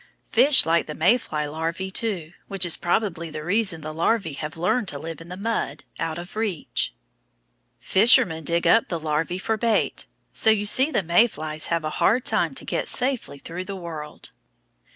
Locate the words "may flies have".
11.03-11.83